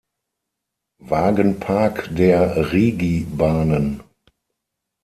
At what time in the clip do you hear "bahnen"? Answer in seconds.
3.29-4.01